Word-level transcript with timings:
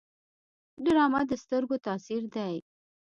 ډرامه 0.85 1.21
د 1.29 1.31
سترګو 1.43 1.75
تاثیر 1.85 2.23
دی 2.35 2.55